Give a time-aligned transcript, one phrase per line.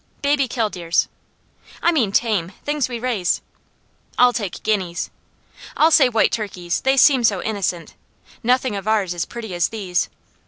[0.23, 1.07] "Baby killdeers."
[1.83, 2.53] "I mean tame.
[2.65, 3.39] Things we raise."
[4.17, 5.11] "I'll take guineas."
[5.77, 6.81] "I'll say white turkeys.
[6.81, 7.93] They seem so innocent.
[8.41, 10.09] Nothing of ours is pretty as these."